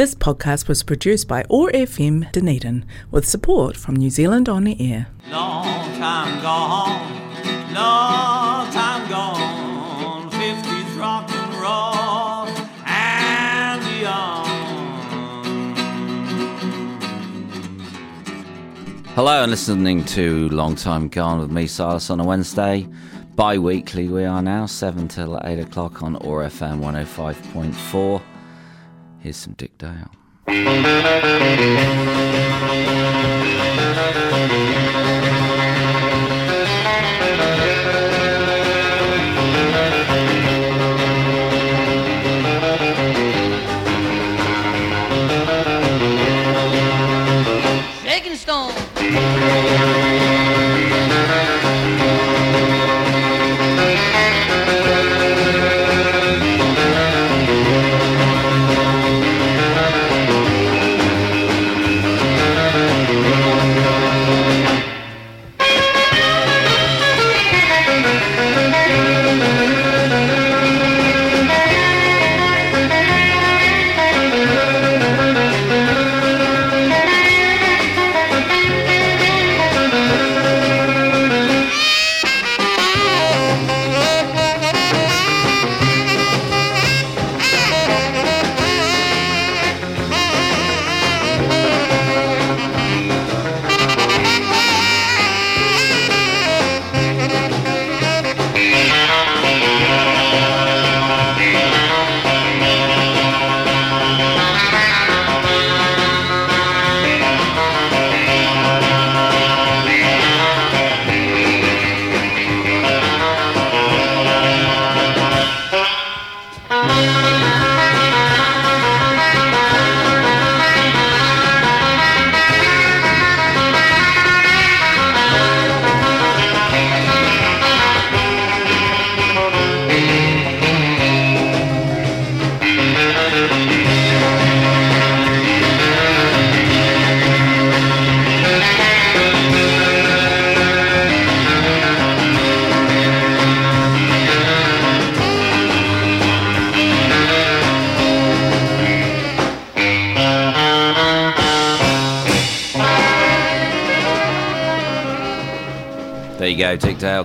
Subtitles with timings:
[0.00, 4.74] This podcast was produced by OAR FM Dunedin with support from New Zealand On the
[4.80, 5.08] Air.
[5.30, 12.48] Long time gone, long time gone, 50s rock and roll
[12.86, 14.48] and beyond.
[19.08, 22.88] Hello, and listening to Long Time Gone with me, Silas, on a Wednesday.
[23.36, 28.22] Bi weekly, we are now, 7 till 8 o'clock on OAR FM 105.4.
[29.20, 30.10] Here's some Dick Dale.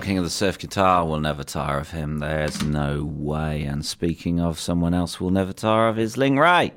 [0.05, 1.03] King of the Surf Guitar.
[1.03, 2.19] We'll never tire of him.
[2.19, 3.63] There's no way.
[3.63, 6.73] And speaking of someone else, we'll never tire of his Link Wray.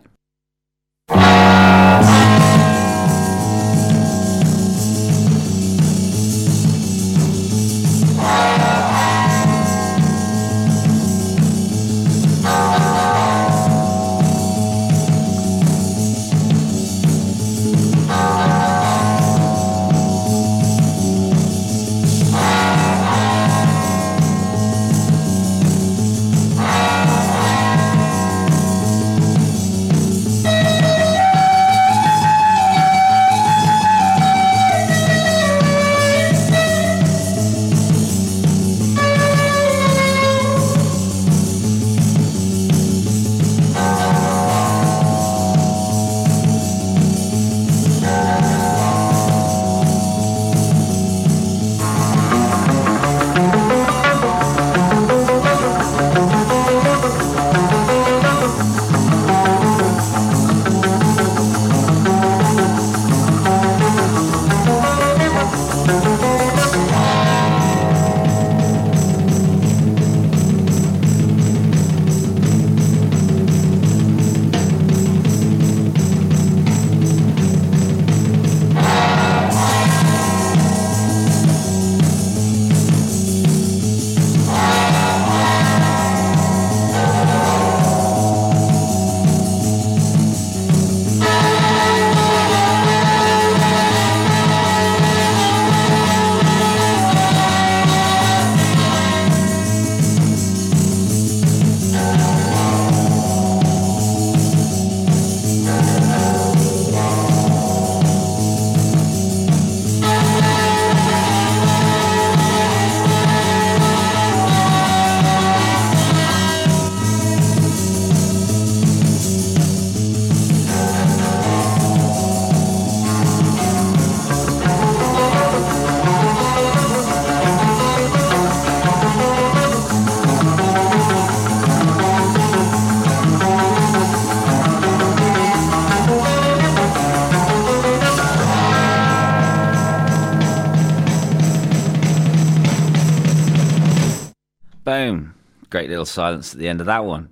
[145.98, 147.28] Little silence at the end of that one.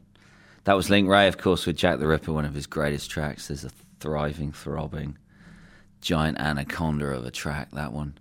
[0.64, 3.46] That was Link Wray, of course, with Jack the Ripper, one of his greatest tracks.
[3.46, 3.70] There's a
[4.00, 5.18] thriving, throbbing,
[6.00, 8.18] giant anaconda of a track, that one.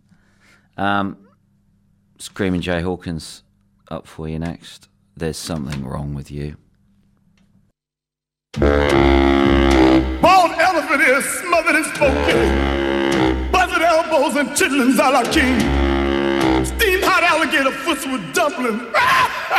[0.78, 1.18] Um,
[2.20, 3.42] Screaming Jay Hawkins
[3.90, 4.88] up for you next.
[5.18, 6.58] There's something wrong with you.
[8.60, 13.52] Bald elephant is smothered in smoking.
[13.52, 15.60] Buzzard elbows and chitlins a la king.
[16.64, 18.84] Steam hot alligator foots with dumplings.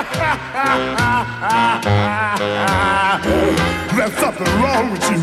[3.96, 5.18] There's something wrong with you.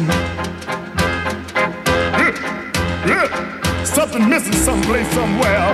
[3.86, 5.74] Something missing someplace somewhere.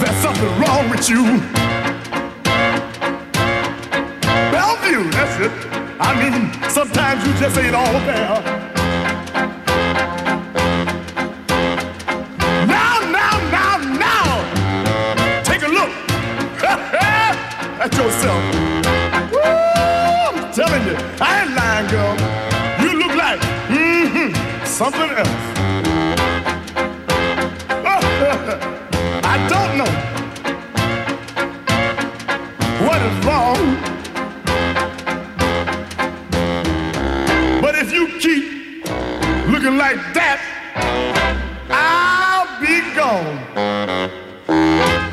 [0.00, 1.22] There's something wrong with you.
[4.50, 5.52] Bellevue, that's it.
[6.00, 8.73] I mean, sometimes you just ain't all there.
[17.84, 18.40] At yourself.
[19.30, 22.16] Woo, I'm telling you, I ain't lying, girl.
[22.80, 24.32] You look like mm-hmm,
[24.64, 25.28] something else.
[29.26, 29.92] I don't know
[32.86, 33.60] what is wrong.
[37.60, 38.44] But if you keep
[39.52, 40.40] looking like that,
[41.68, 43.38] I'll be gone.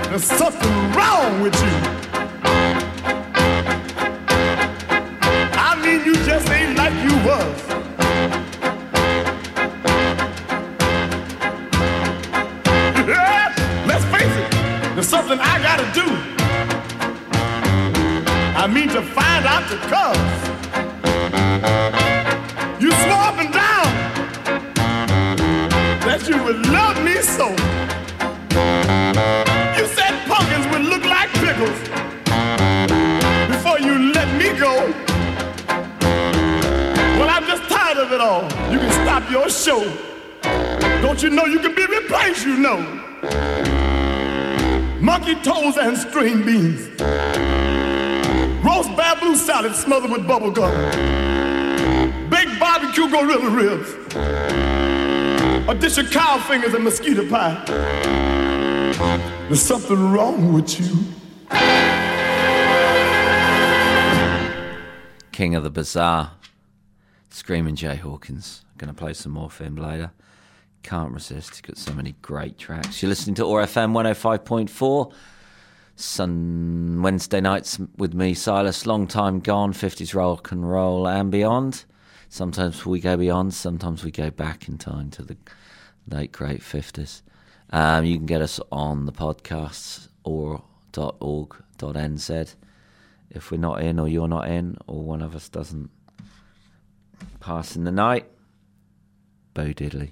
[0.10, 2.01] There's something wrong with you.
[18.82, 20.18] Mean to find out the cause.
[22.82, 23.90] You swore up and down
[26.02, 27.50] that you would love me so.
[29.78, 31.80] You said pumpkins would look like pickles
[33.54, 34.74] before you let me go.
[37.20, 38.46] Well, I'm just tired of it all.
[38.72, 39.84] You can stop your show.
[41.04, 42.80] Don't you know you can be replaced, you know?
[45.00, 47.61] Monkey toes and string beans.
[48.64, 50.72] Roast bamboo salad smothered with bubble gum.
[52.30, 53.90] Baked barbecue gorilla ribs.
[55.68, 57.64] A dish of cow fingers and mosquito pie.
[59.48, 61.06] There's something wrong with you.
[65.32, 66.34] King of the Bazaar.
[67.32, 68.64] Screaming Jay Hawkins.
[68.78, 70.12] Gonna play some more for later.
[70.84, 71.50] Can't resist.
[71.52, 73.02] He's got so many great tracks.
[73.02, 75.12] You're listening to OAR FM 105.4.
[75.96, 78.86] Sun Wednesday nights with me, Silas.
[78.86, 81.86] Long time gone, 50s rock and roll and beyond.
[82.30, 85.38] Sometimes we go beyond, sometimes we go back in time to the
[86.08, 87.22] late great 50s.
[87.72, 90.64] Um, you can get us on the podcasts or
[90.98, 92.56] .org.nz.
[93.30, 95.90] If we're not in, or you're not in, or one of us doesn't
[97.40, 98.26] pass in the night,
[99.54, 100.12] Bo Diddley.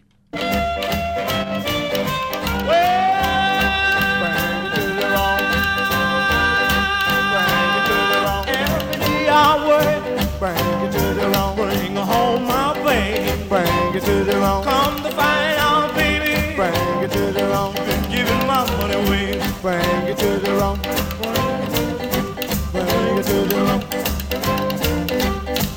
[9.29, 11.55] Bring it to the wrong.
[11.55, 13.47] Bring home my baby.
[13.47, 14.63] Bring it to the wrong.
[14.63, 16.55] Come to find out, baby.
[16.55, 17.73] Bring it to the wrong.
[17.75, 19.39] Been giving my money away.
[19.61, 20.79] Bring it to the wrong.
[22.71, 23.83] Bring it to the wrong.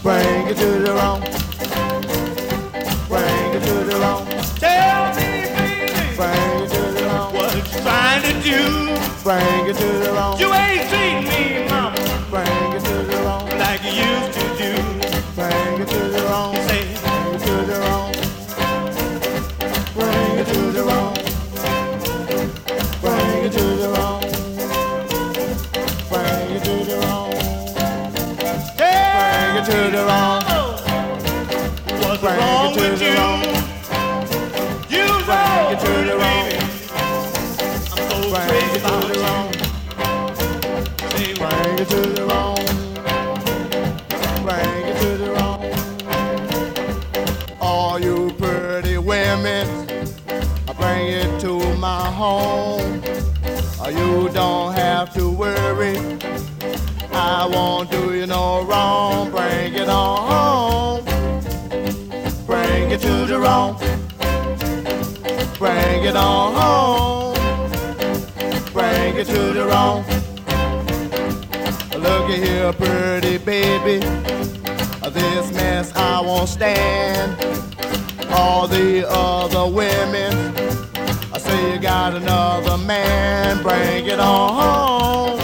[0.02, 1.21] Bring it to the wrong.
[3.09, 4.26] Bring it to the wrong.
[4.62, 6.16] Tell me, baby.
[6.16, 7.35] Bring it to the wrong.
[7.35, 8.61] What you trying to do?
[9.23, 10.38] Bring it to the wrong.
[10.38, 10.51] You
[32.92, 33.16] wrong it to you?
[33.16, 33.42] wrong.
[34.90, 36.52] You Bring it to the wrong.
[37.92, 39.22] I'm so Bring crazy it to about the you.
[39.22, 39.52] wrong.
[41.11, 42.56] Say, Bring it to the wrong.
[44.42, 45.64] Bring it to the wrong.
[47.61, 49.68] All you pretty women,
[50.68, 53.02] I bring it to my home.
[53.96, 54.72] You don't
[63.52, 63.76] wrong.
[65.59, 67.35] Bring it on home.
[68.73, 70.04] Bring it to the wrong.
[72.04, 73.99] Looky here, pretty baby.
[75.18, 77.30] This mess I won't stand.
[78.30, 80.32] All the other women,
[81.35, 83.62] I say you got another man.
[83.62, 85.38] Bring it on home.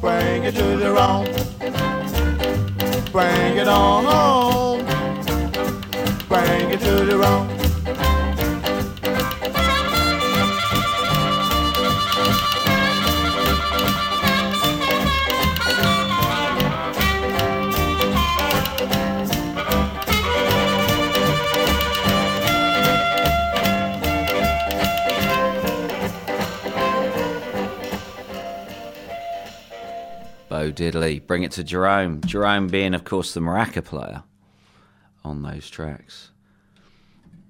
[0.00, 1.24] Bring it to the wrong.
[3.12, 4.45] Bring it on home.
[6.86, 7.48] To wrong.
[30.48, 31.26] Bo Diddley.
[31.26, 32.20] Bring it to Jerome.
[32.20, 34.22] Jerome being, of course, the maraca player
[35.24, 36.30] on those tracks.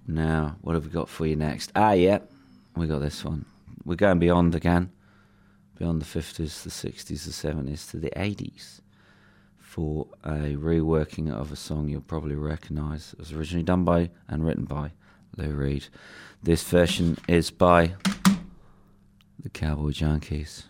[0.07, 1.73] Now, what have we got for you next?
[1.75, 2.19] Ah, yeah,
[2.77, 3.45] we got this one.
[3.85, 4.91] We're going beyond again,
[5.79, 8.81] beyond the 50s, the 60s, the 70s to the 80s
[9.77, 13.13] for a reworking of a song you'll probably recognise.
[13.13, 14.93] It was originally done by and written by
[15.37, 15.89] Lou Reed.
[16.43, 17.93] This version is by
[19.43, 20.63] the Cowboy Junkies.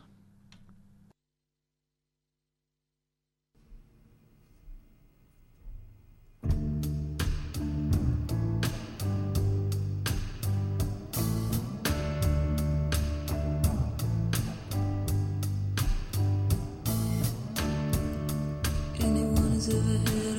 [19.57, 20.36] Anyone who's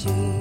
[0.00, 0.39] sweet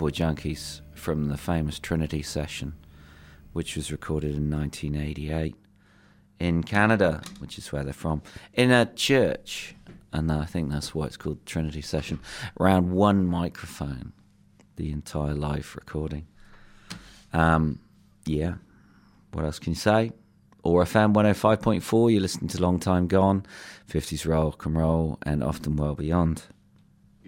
[0.00, 2.72] Cowboy Junkies from the famous Trinity session,
[3.52, 5.54] which was recorded in 1988
[6.38, 8.22] in Canada, which is where they're from,
[8.54, 9.74] in a church.
[10.10, 12.18] And I think that's why it's called Trinity session.
[12.58, 14.14] Around one microphone,
[14.76, 16.26] the entire live recording.
[17.34, 17.80] Um,
[18.24, 18.54] yeah,
[19.32, 20.12] what else can you say?
[20.64, 22.10] OAR FM 105.4.
[22.10, 23.44] You're listening to Long Time Gone,
[23.86, 26.44] 50s rock and roll, and often well beyond.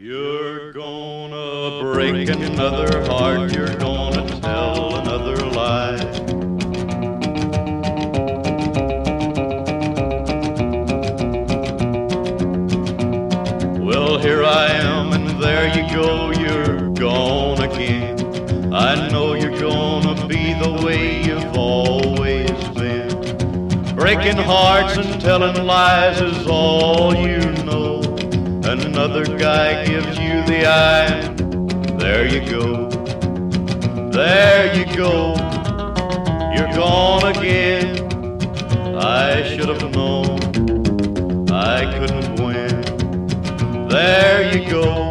[0.04, 5.94] You're gonna break another heart, you're gonna tell another lie.
[13.78, 18.74] Well, here I am, and there you go, you're gone again.
[18.74, 23.94] I know you're gonna be the way you've always been.
[23.94, 28.01] Breaking hearts and telling lies is all you know.
[28.72, 31.28] Another guy gives you the eye,
[31.98, 32.88] there you go.
[34.10, 35.34] There you go,
[36.56, 38.96] you're gone again.
[38.96, 40.40] I should have known
[41.52, 43.88] I couldn't win.
[43.88, 45.10] There you go,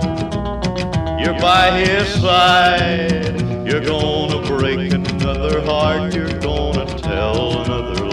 [1.20, 3.40] you're by his side.
[3.64, 8.11] You're gonna break another heart, you're gonna tell another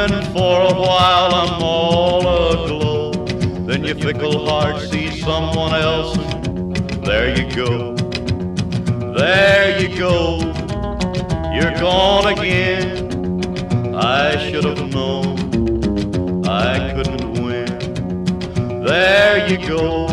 [0.00, 3.12] and for a while I'm all aglow.
[3.66, 7.94] Then your fickle heart sees someone else, and there you go.
[9.12, 10.38] There you go.
[11.54, 13.94] You're gone again.
[13.94, 18.82] I should have known I couldn't win.
[18.82, 20.06] There you go.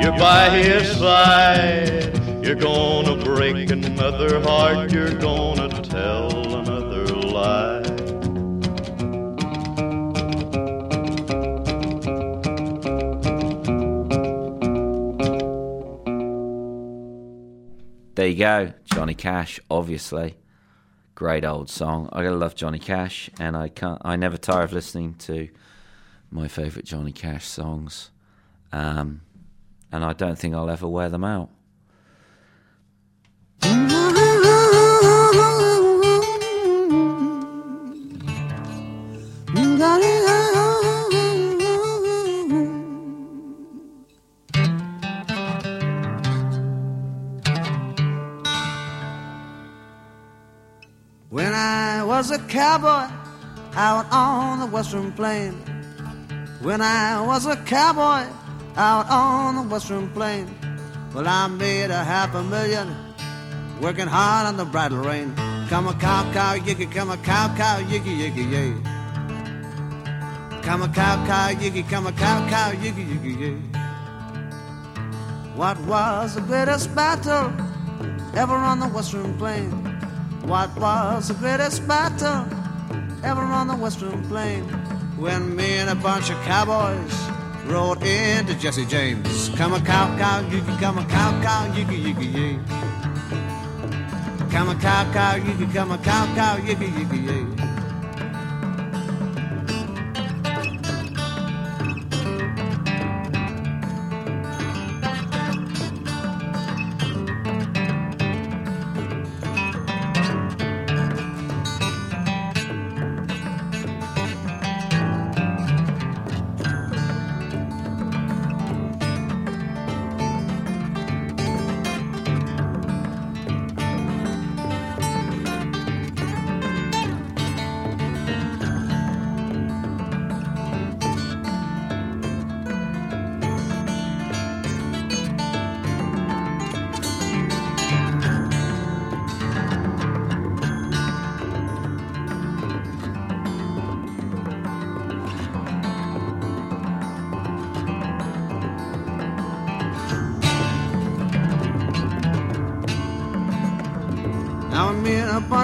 [0.00, 2.10] You're by his side.
[2.44, 4.90] You're gonna break another heart.
[4.92, 5.63] You're gonna
[18.24, 20.38] There you go, Johnny Cash, obviously.
[21.14, 22.08] Great old song.
[22.10, 24.00] I gotta love Johnny Cash, and I can't.
[24.02, 25.50] I never tire of listening to
[26.30, 28.12] my favourite Johnny Cash songs,
[28.72, 29.20] um,
[29.92, 31.50] and I don't think I'll ever wear them out.
[52.24, 53.06] Was a cowboy
[53.74, 55.52] out on the western plain.
[56.62, 58.24] When I was a cowboy
[58.76, 60.48] out on the western plain.
[61.12, 62.96] Well, I made a half a million
[63.78, 65.34] working hard on the bridle rein.
[65.68, 68.72] Come a cow, cow, yicky, come a cow, cow, yicky, yicky, yay.
[70.62, 73.56] Come a cow, cow, yicky, come a cow, cow, yicky, yicky, yay.
[75.56, 77.52] What was the greatest battle
[78.34, 79.83] ever on the western plain?
[80.46, 82.46] What was the greatest battle
[83.24, 84.64] ever on the western plain?
[85.16, 87.14] When me and a bunch of cowboys
[87.64, 89.48] rode into Jesse James.
[89.56, 92.58] Come a cow, cow, yicky, come a cow, cow, yicky, yicky, yay.
[94.50, 97.42] Come a cow, cow, yicky, come a cow, cow, yicky, yay.
[97.44, 97.53] Now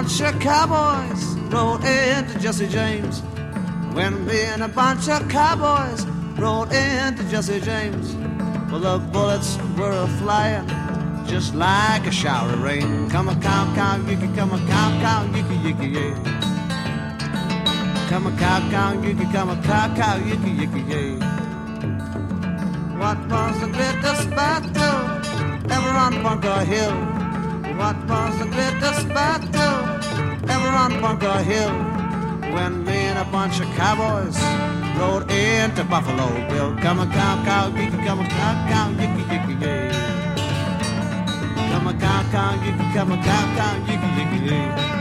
[0.01, 3.19] bunch of cowboys rode into Jesse James.
[3.93, 6.07] When me and a bunch of cowboys
[6.39, 8.15] rode into Jesse James.
[8.71, 10.67] Well, the bullets were a flying
[11.27, 13.11] just like a shower of rain.
[13.11, 16.13] Come a cow, cow, yicky, come a cow, cow, yicky, yicky, yay.
[18.09, 21.11] Come a cow, cow, yicky, come a cow, cow, yicky, yicky, yay.
[22.97, 27.21] What was the greatest battle ever on Bunker Hill?
[27.77, 29.50] What was the greatest battle
[30.71, 31.71] ever on Bunker Hill?
[32.53, 34.37] When me and a bunch of cowboys
[34.97, 36.75] rode into Buffalo Bill.
[36.77, 39.89] Come a cow, cow, yicky, come a cow, cow, yicky, yicky, yay.
[41.71, 45.00] Come a cow, cow, yicky, come a cow, cow, yicky, yicky, yay.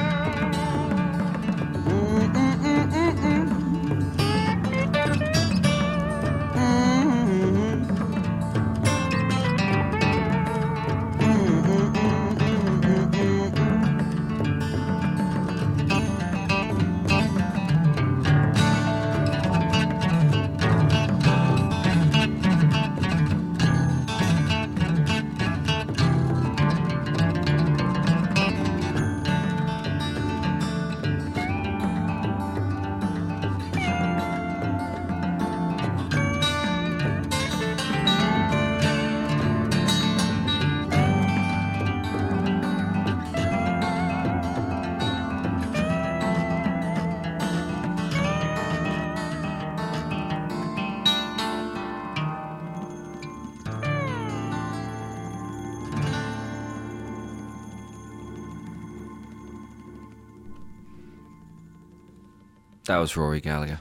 [62.91, 63.79] That was Rory Gallagher.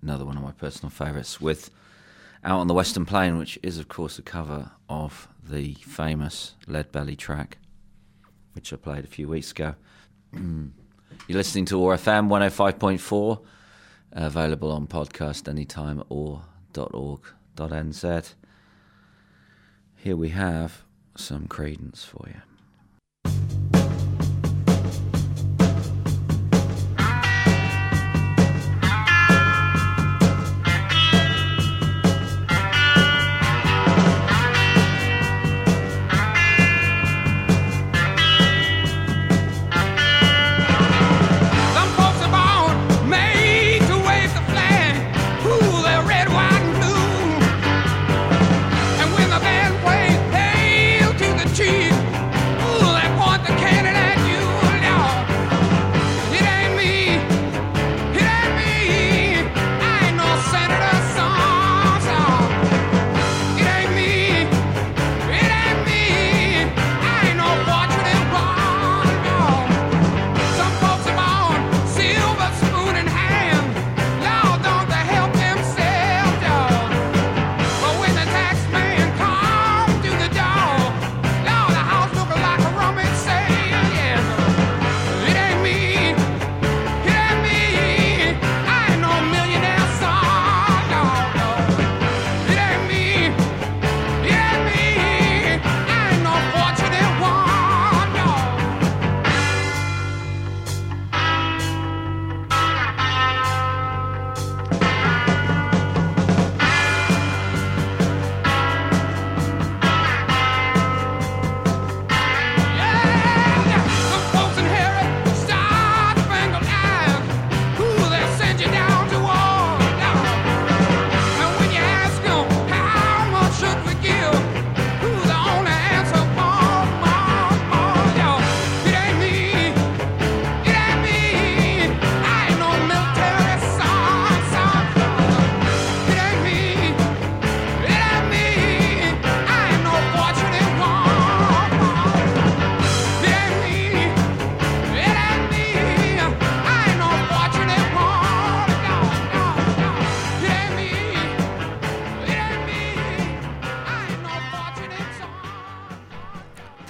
[0.00, 1.70] Another one of my personal favourites with
[2.44, 6.92] Out on the Western Plain, which is, of course, a cover of the famous Lead
[6.92, 7.58] Belly track,
[8.52, 9.74] which I played a few weeks ago.
[10.32, 10.70] You're
[11.28, 13.42] listening to OAR FM 105.4,
[14.12, 16.42] available on podcast anytime or
[16.76, 18.34] .org.nz.
[19.96, 20.84] Here we have
[21.16, 22.53] some Creedence for you.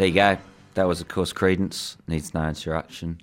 [0.04, 0.36] There you go.
[0.74, 1.96] That was, of course, Creedence.
[2.06, 3.22] Needs no introduction.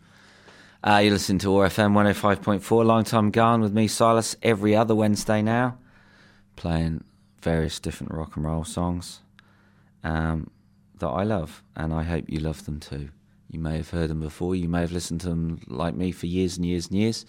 [0.84, 4.96] Uh, you listen to OAR FM 105.4, Long Time Gone with me, Silas, every other
[4.96, 5.78] Wednesday now,
[6.56, 7.04] playing
[7.39, 9.20] various different rock and roll songs
[10.04, 10.50] um,
[10.98, 13.10] that I love, and I hope you love them too.
[13.52, 16.26] You may have heard them before, you may have listened to them like me for
[16.26, 17.28] years and years and years,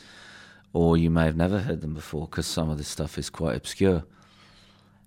[0.73, 3.57] or you may have never heard them before because some of this stuff is quite
[3.57, 4.05] obscure.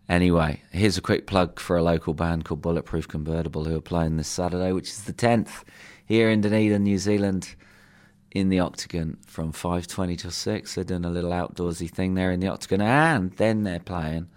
[0.07, 4.17] Anyway, here's a quick plug for a local band called Bulletproof Convertible who are playing
[4.17, 5.63] this Saturday, which is the 10th,
[6.05, 7.55] here in Dunedin, New Zealand,
[8.29, 10.75] in the Octagon from 5.20 till 6.
[10.75, 14.27] They're doing a little outdoorsy thing there in the Octagon, and then they're playing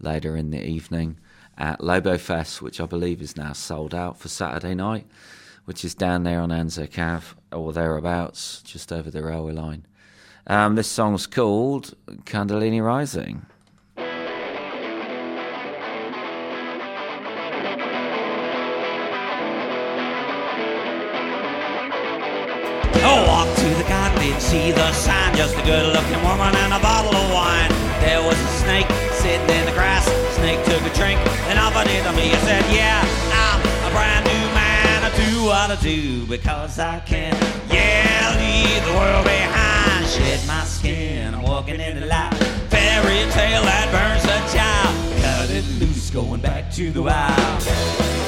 [0.00, 1.18] later in the evening
[1.56, 5.06] at Lobo Fest, which I believe is now sold out for Saturday night,
[5.64, 9.86] which is down there on Anzac Ave or thereabouts, just over the railway line.
[10.48, 13.46] Um, this song's called Kundalini Rising.
[24.40, 25.36] See the sign.
[25.36, 27.70] Just a good looking woman and a bottle of wine.
[28.00, 30.04] There was a snake sitting in the grass.
[30.36, 31.18] Snake took a drink
[31.48, 32.32] and offered it to me.
[32.32, 33.00] I said, Yeah,
[33.44, 35.04] I'm a brand new man.
[35.04, 37.34] I do what I do because I can.
[37.70, 40.06] Yeah, leave the world behind.
[40.06, 41.34] Shed my skin.
[41.34, 42.34] I'm walking in the light.
[42.68, 44.94] Fairy tale that burns a child.
[45.22, 48.23] Cut it loose, going back to the wild.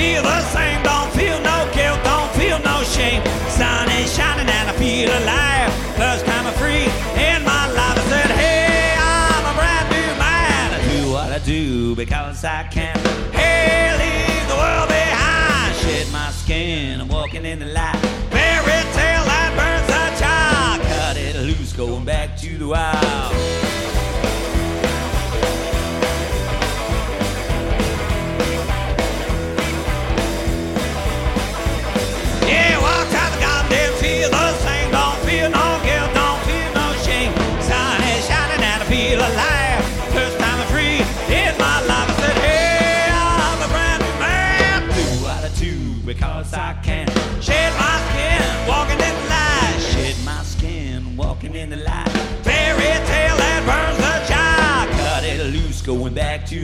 [0.00, 0.82] Feel the same.
[0.82, 3.22] Don't feel no guilt, don't feel no shame.
[3.58, 5.70] Sun is shining and I feel alive.
[6.02, 6.88] First time I'm free
[7.28, 7.98] in my life.
[8.02, 10.66] I said, Hey, I'm a brand new man.
[10.78, 12.96] I do what I do because I can.
[13.40, 15.76] Hey, leave the world behind.
[15.82, 17.00] Shed my skin.
[17.00, 18.00] I'm walking in the light.
[18.34, 20.80] Fairy tale that burns a child.
[20.94, 23.69] Cut it loose, going back to the wild.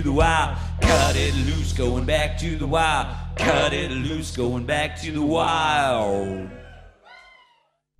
[0.07, 0.57] The wild.
[0.81, 3.09] Cut it loose, going back to the wild.
[3.37, 6.49] Cut it loose, going back to the wild.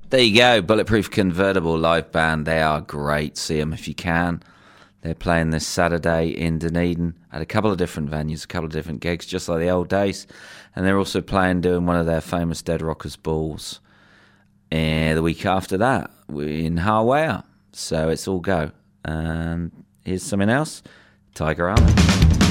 [0.09, 2.47] There you go, Bulletproof Convertible live band.
[2.47, 3.37] They are great.
[3.37, 4.43] See them if you can.
[5.03, 8.73] They're playing this Saturday in Dunedin at a couple of different venues, a couple of
[8.73, 10.29] different gigs, just like the old days.
[10.75, 13.81] And they're also playing, doing one of their famous Dead Rockers balls
[14.71, 17.41] uh, the week after that in Hawaii.
[17.73, 18.71] So it's all go.
[19.05, 19.73] Um,
[20.05, 20.83] here's something else
[21.37, 22.46] Tiger Army.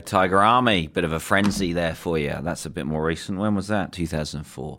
[0.00, 2.36] Tiger Army, bit of a frenzy there for you.
[2.42, 3.38] That's a bit more recent.
[3.38, 3.92] When was that?
[3.92, 4.78] 2004.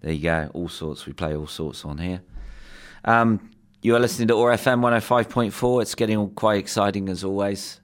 [0.00, 0.50] There you go.
[0.54, 1.06] All sorts.
[1.06, 2.22] We play all sorts on here.
[3.04, 3.50] Um,
[3.82, 5.82] You are listening to OAR FM 105.4.
[5.82, 7.80] It's getting quite exciting as always.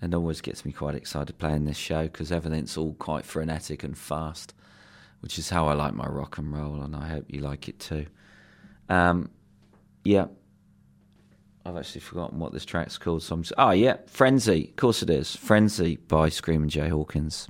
[0.00, 3.96] And always gets me quite excited playing this show because everything's all quite frenetic and
[3.96, 4.52] fast,
[5.20, 7.78] which is how I like my rock and roll, and I hope you like it
[7.78, 8.06] too.
[8.88, 9.30] Um,
[10.04, 10.26] yeah.
[11.64, 13.22] I've actually forgotten what this track's called.
[13.22, 14.68] So I'm just, oh, yeah, Frenzy.
[14.68, 15.36] Of course it is.
[15.36, 17.48] Frenzy by Screaming Jay Hawkins.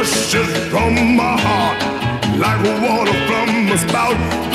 [0.00, 1.78] Gushes from my heart
[2.38, 4.49] like water from a spout.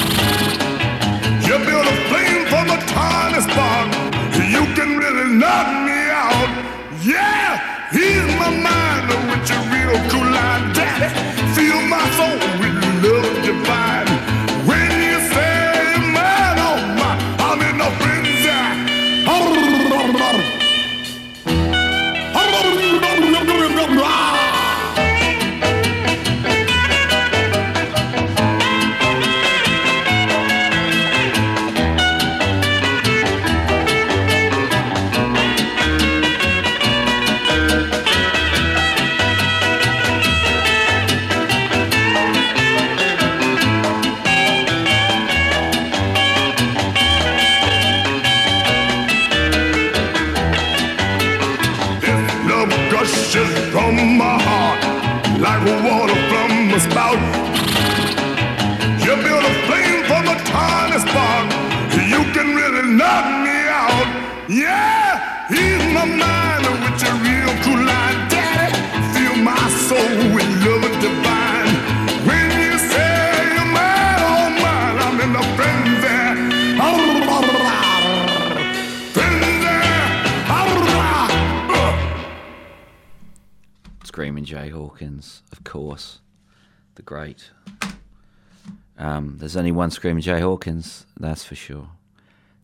[89.46, 91.88] There's only one Screaming Jay Hawkins, that's for sure.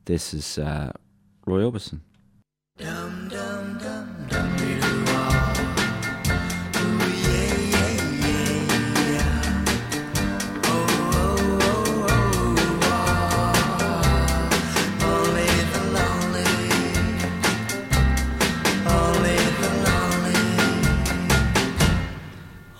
[0.05, 0.91] This is uh,
[1.45, 1.99] Roy Orbison.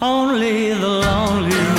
[0.02, 1.71] Only the lonely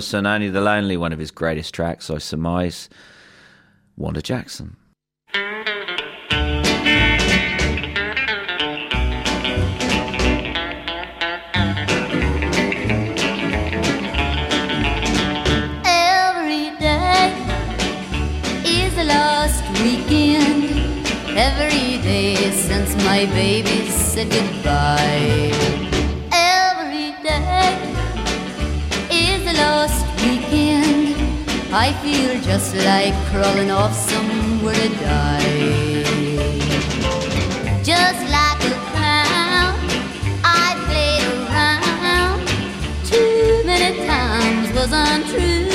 [0.00, 2.88] Roy Only the Lonely, one of his greatest tracks, I surmise.
[3.96, 4.76] Wanda Jackson.
[21.36, 25.89] Every day since my baby said goodbye.
[31.72, 36.02] I feel just like crawling off somewhere to die.
[37.84, 39.78] Just like a clown,
[40.42, 42.44] I played around
[43.06, 45.69] too many times was untrue.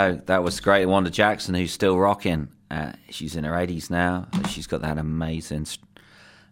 [0.00, 0.20] Go.
[0.26, 0.86] That was great.
[0.86, 2.48] Wanda Jackson, who's still rocking.
[2.70, 4.28] Uh, she's in her 80s now.
[4.48, 5.66] She's got that amazing,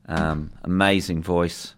[0.06, 1.74] um, amazing voice.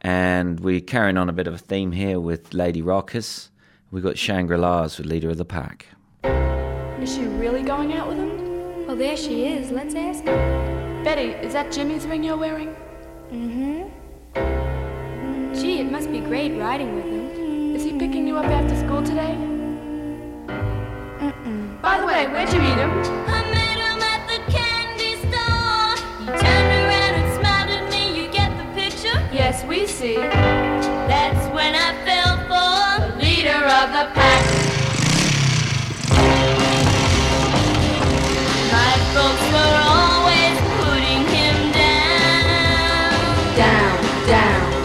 [0.00, 3.50] And we're carrying on a bit of a theme here with Lady Rockers.
[3.90, 5.86] We've got Shangri La's with Leader of the Pack.
[7.00, 8.86] Is she really going out with him?
[8.86, 9.70] Well, there she is.
[9.70, 11.02] Let's ask her.
[11.04, 12.74] Betty, is that Jimmy's ring you're wearing?
[13.32, 13.88] Mm-hmm.
[15.54, 17.74] Gee, it must be great riding with him.
[17.74, 19.57] Is he picking you up after school today?
[21.18, 21.80] Mm-mm.
[21.82, 22.90] By the way, where'd you meet him?
[23.26, 25.96] I met him at the candy store.
[26.20, 28.22] He turned around and smiled at me.
[28.22, 29.18] You get the picture?
[29.32, 30.14] Yes, we see.
[30.14, 34.44] That's when I fell for the leader of the pack.
[38.70, 43.10] My folks were always putting him down.
[43.56, 43.98] Down,
[44.28, 44.77] down.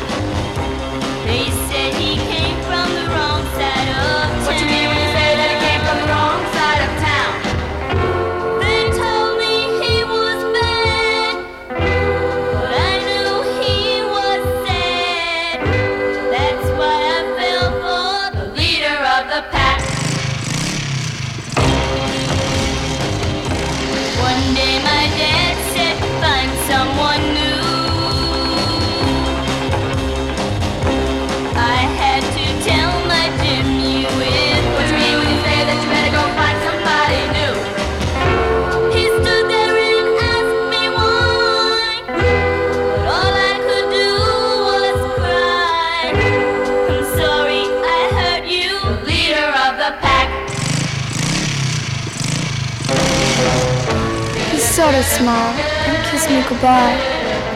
[55.24, 56.98] Sort of smiled and kissed me goodbye.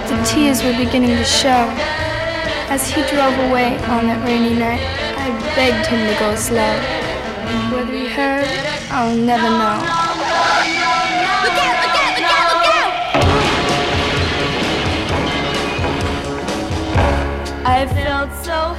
[0.07, 1.69] The tears were beginning to show.
[2.69, 4.81] As he drove away on that rainy night,
[5.17, 6.79] I begged him to go slow.
[7.71, 8.47] Whether he heard,
[8.91, 9.79] I'll never know.
[11.43, 12.97] Look out, look out, look out, look out!
[17.65, 18.73] I felt so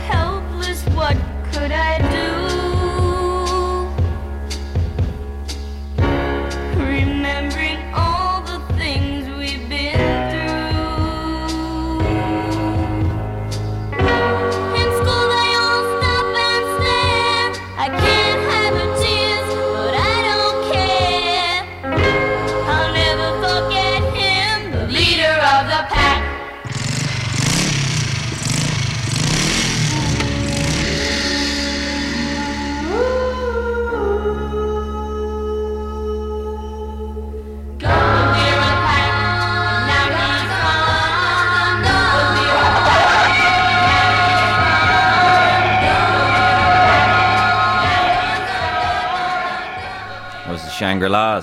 [50.99, 51.43] Bangor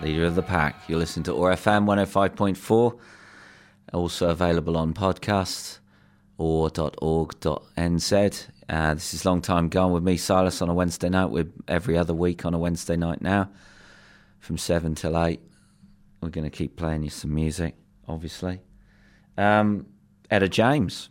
[0.00, 0.88] leader of the pack.
[0.88, 2.98] You listen to OAR FM 105.4,
[3.92, 5.80] also available on podcast
[6.38, 8.46] oar.org.nz.
[8.70, 11.26] Uh, this is Long Time Gone with me, Silas, on a Wednesday night.
[11.26, 13.50] We're every other week on a Wednesday night now
[14.38, 15.40] from 7 till 8.
[16.22, 17.74] We're going to keep playing you some music,
[18.08, 18.62] obviously.
[19.36, 19.88] Um,
[20.30, 21.10] Etta James.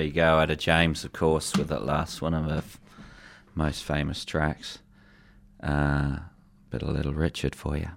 [0.00, 0.38] there you go.
[0.38, 2.80] Etta James, of course, with that last one of her f-
[3.54, 4.78] most famous tracks.
[5.62, 6.20] Uh,
[6.70, 7.90] bit of Little Richard for you.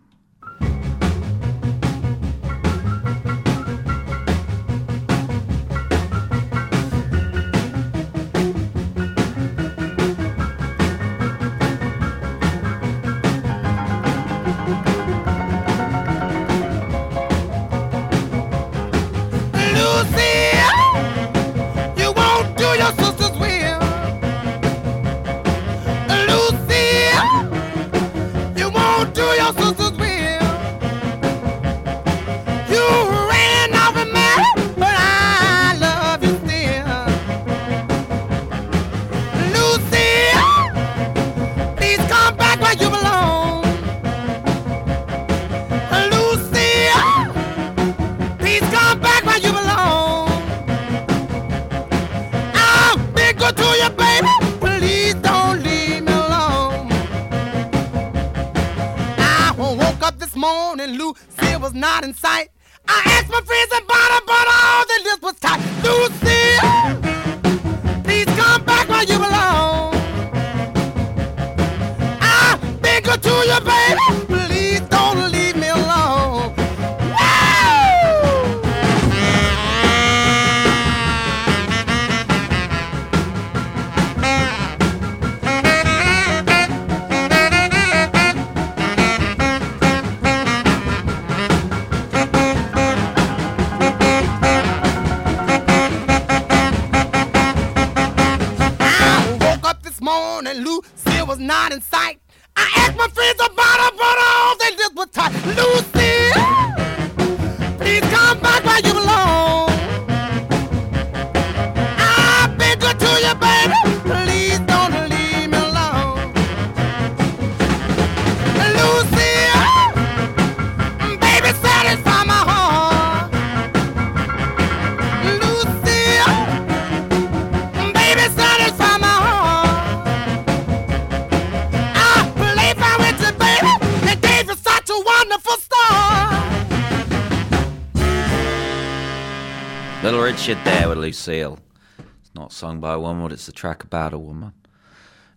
[141.24, 141.60] Seal.
[142.00, 144.52] It's not sung by a woman, it's a track about a woman.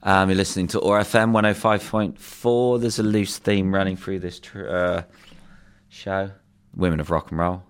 [0.03, 2.80] Um, you're listening to OAR FM 105.4.
[2.80, 5.03] There's a loose theme running through this tr- uh,
[5.89, 6.32] show
[6.74, 7.62] Women of Rock and Roll.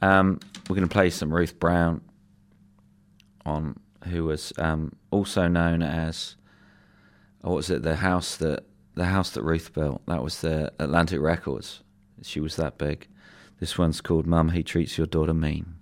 [0.00, 0.38] Um,
[0.68, 2.00] we're going to play some Ruth Brown,
[3.44, 6.36] on who was um, also known as
[7.42, 8.64] oh, what was it the house that
[8.94, 11.82] the house that Ruth built that was the Atlantic Records.
[12.22, 13.08] She was that big.
[13.58, 15.74] This one's called "Mum, He Treats Your Daughter Mean."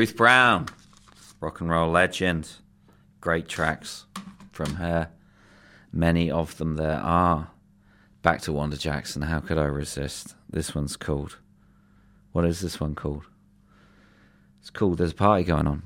[0.00, 0.64] Ruth Brown,
[1.40, 2.48] rock and roll legend.
[3.20, 4.06] Great tracks
[4.50, 5.10] from her.
[5.92, 7.50] Many of them there are.
[8.22, 10.36] Back to Wanda Jackson, how could I resist?
[10.48, 11.36] This one's called.
[12.32, 13.24] What is this one called?
[14.60, 15.82] It's called There's a Party Going On.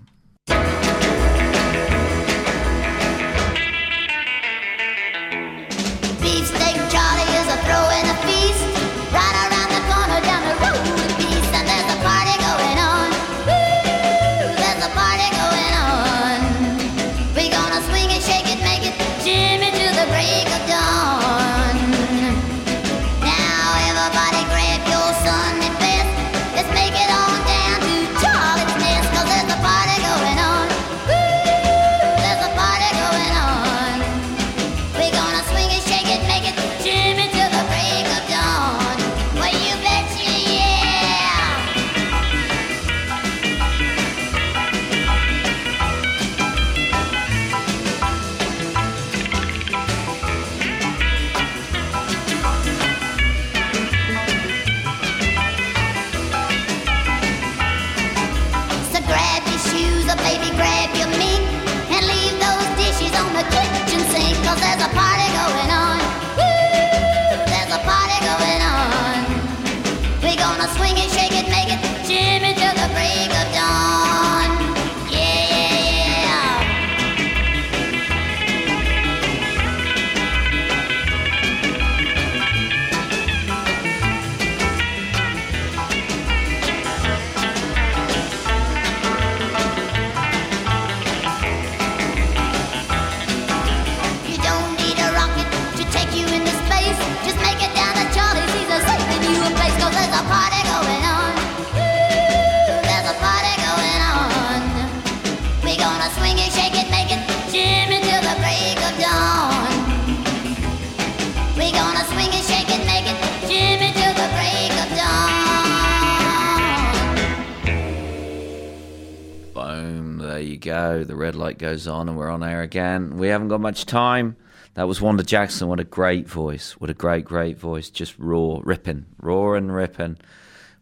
[121.65, 123.17] Goes on and we're on air again.
[123.17, 124.37] We haven't got much time.
[124.75, 125.67] That was Wanda Jackson.
[125.67, 126.73] What a great voice.
[126.73, 127.89] What a great, great voice.
[127.89, 130.19] Just raw, ripping, and ripping.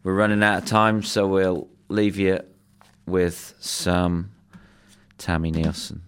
[0.03, 2.41] We're running out of time, so we'll leave you
[3.05, 4.31] with some
[5.17, 6.01] Tami Neilson.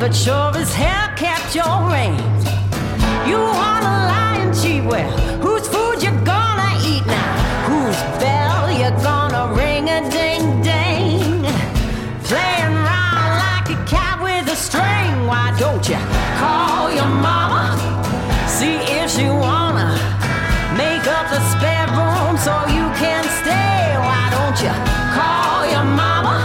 [0.00, 2.16] But sure as hell kept your ring.
[3.28, 4.82] You wanna lie and cheat?
[4.82, 5.10] Well,
[5.44, 7.32] whose food you gonna eat now?
[7.68, 11.44] Whose bell you gonna ring a ding ding?
[12.24, 15.12] Playing round like a cat with a string.
[15.26, 16.00] Why don't you
[16.40, 17.76] call your mama?
[18.48, 19.90] See if she wanna
[20.80, 23.82] make up the spare room so you can stay.
[24.08, 24.74] Why don't you
[25.12, 26.36] call your mama?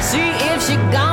[0.00, 1.09] See if she gonna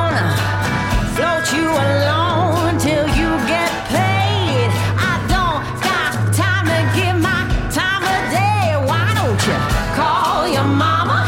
[1.58, 4.70] float alone till you get paid.
[5.10, 6.10] I don't got
[6.42, 7.40] time to give my
[7.78, 8.62] time of day.
[8.88, 9.58] Why don't you
[9.98, 11.20] call your mama?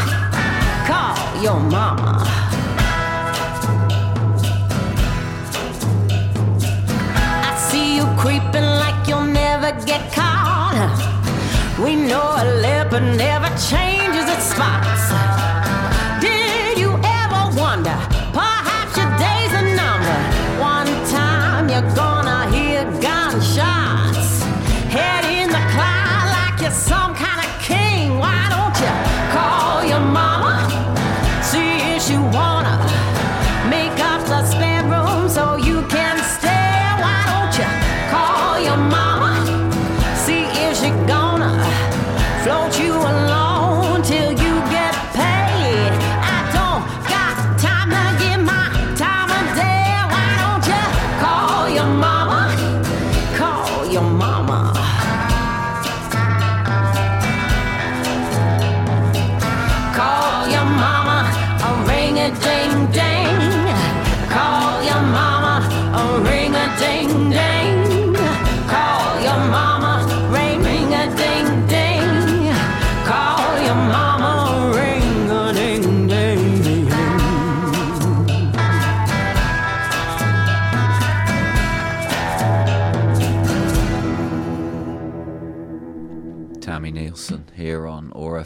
[0.89, 1.15] Call
[1.45, 2.13] your mama.
[7.49, 10.77] I see you creeping like you'll never get caught.
[11.83, 13.40] We know a lip and never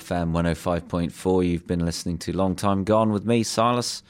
[0.06, 1.50] FM 105.4.
[1.50, 4.04] You've been listening to Long Time Gone with me, Silas.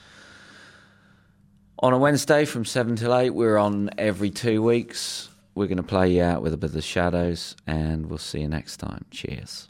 [1.80, 5.30] On a Wednesday from 7 till 8, we're on every two weeks.
[5.54, 8.42] We're going to play you out with a bit of the shadows, and we'll see
[8.42, 9.06] you next time.
[9.10, 9.70] Cheers.